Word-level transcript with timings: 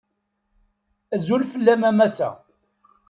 Azul 1.15 1.43
fell-am 1.51 1.83
a 1.89 1.93
massa. 1.99 2.29